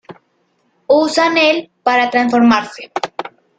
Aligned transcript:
Usan 0.87 1.37
el 1.37 1.69
para 1.83 2.09
transformarse. 2.09 2.91